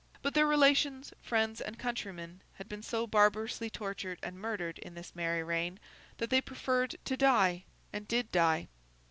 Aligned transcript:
But 0.23 0.33
their 0.33 0.47
relations, 0.47 1.13
friends, 1.21 1.61
and 1.61 1.77
countrymen, 1.77 2.41
had 2.55 2.67
been 2.67 2.81
so 2.81 3.05
barbarously 3.05 3.69
tortured 3.69 4.17
and 4.23 4.39
murdered 4.41 4.79
in 4.79 4.95
this 4.95 5.15
merry 5.15 5.43
reign, 5.43 5.79
that 6.17 6.31
they 6.31 6.41
preferred 6.41 6.95
to 7.05 7.15
die, 7.15 7.65
and 7.93 8.07
did 8.07 8.31
die. 8.31 8.67